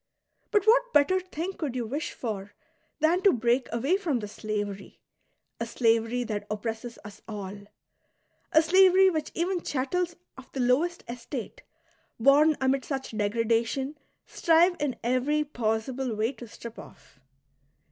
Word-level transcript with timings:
But 0.49 0.65
what 0.65 0.93
better 0.93 1.19
thing 1.19 1.53
could 1.53 1.75
you 1.75 1.85
wish 1.85 2.13
for 2.13 2.55
than 3.01 3.21
to 3.21 3.31
break 3.31 3.67
away 3.71 3.97
from 3.97 4.17
this 4.17 4.31
slavery,— 4.31 4.99
a 5.59 5.67
slavery 5.67 6.23
that 6.23 6.47
oppresses 6.49 6.97
us 7.05 7.21
all, 7.27 7.53
a 8.51 8.61
slaveiy 8.61 9.13
which 9.13 9.31
even 9.35 9.61
chattels 9.61 10.15
of 10.39 10.51
the 10.53 10.59
lowest 10.59 11.03
estate, 11.07 11.61
bom 12.19 12.55
amid 12.59 12.83
such 12.83 13.15
degradation, 13.15 13.95
strive 14.25 14.75
in 14.79 14.95
every 15.03 15.43
possible 15.43 16.15
way 16.15 16.31
to 16.31 16.47
strip 16.47 16.79
off.'' 16.79 17.19